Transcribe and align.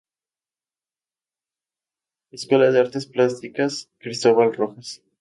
Escuela 2.31 2.71
de 2.71 2.79
Artes 2.79 3.05
Plásticas 3.05 3.91
Cristóbal 3.99 4.51
Rojas. 4.55 5.03